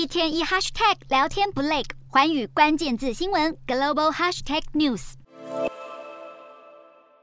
[0.00, 5.12] 一天一 hashtag 聊天不累，寰宇关键字新闻 global hashtag news。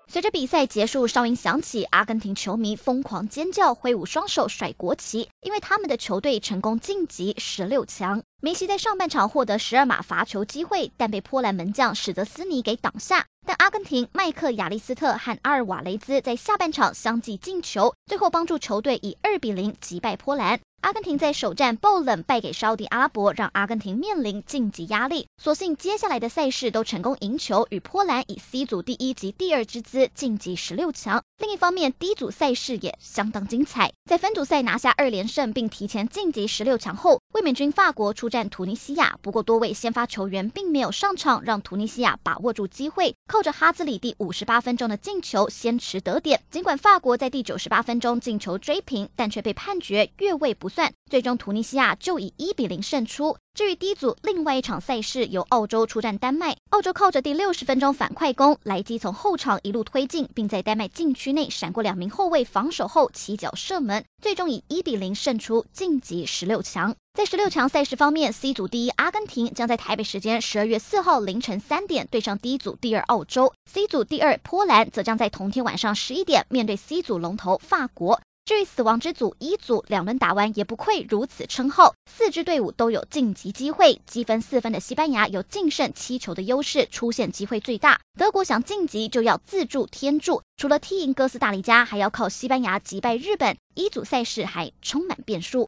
[0.06, 8.22] 随着比赛结束，哨音响起，阿根廷球迷疯狂尖叫，挥舞双手，甩国旗，因为他们的球队成功晋级十六强。
[8.40, 13.26] 梅西在上半场获得十二码罚球机会，但被波兰门将史泽斯尼给挡下。
[13.48, 20.60] 但阿根廷麦克亚利斯特和阿尔瓦雷兹在下半场相继进球，最后帮助球队以二比零击败波兰。
[20.82, 25.26] 阿根廷在首战爆冷败给沙乌地阿拉伯，让阿根廷面临晋级压力。
[25.42, 31.24] 所幸接下来的赛事都成功赢球，与波兰以 C 组第一及第二之姿晋级十六强。
[31.40, 39.18] 另一方面，D 组赛事也相当精彩，在分组赛拿下二连胜并提前晋级十六强后，卫冕军法国出战突尼西亚。
[39.22, 46.42] 不过多位先发球员并没有上场，让突尼西亚把握住机会，靠着哈兹里第五十八分钟的进球先持得点。
[46.50, 53.38] 尽管法国在第九十八分钟进球追平，但却被判决越位不算，最终突尼西亚就以一比零胜出。
[53.58, 56.56] 至于 D 组另外一场赛事，由澳洲出战丹麦。
[56.70, 66.96] 澳洲靠着第六十分钟反快攻，莱基从后场一路推进，并在丹麦禁区内闪过两名后卫防守后起脚射门，最终以一比零胜出，晋级十六强。
[67.16, 78.22] 在十六强赛事方面，C 组第一阿根廷将在台北时间十二月四号凌晨三点对上 D 组第二澳洲；C 组第二波兰则将在同天晚上十一点面对 C 组龙头法国。
[78.48, 88.00] 至于死亡之组一组两轮打完也不愧如此称号，四支队伍都有晋级机会，积分四分的西班牙有净胜七球的优势，出线机会最大。
[88.18, 93.58] 德国想晋级就要自助天助，除了踢赢哥斯达黎加，还要靠西班牙击败日本。
[93.76, 95.66] 一组赛事还充满变数。